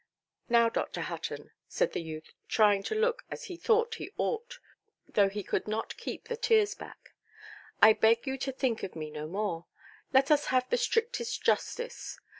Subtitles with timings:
[0.49, 1.01] "Now, Dr.
[1.01, 4.57] Hutton", said the youth, trying to look as he thought he ought,
[5.07, 7.13] though he could not keep the tears back,
[7.83, 9.67] "I beg you to think of me no more.
[10.11, 12.19] Let us have the strictest justice.